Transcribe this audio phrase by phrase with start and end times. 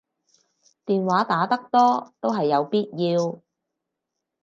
[0.87, 3.39] 電話打得多都係有必要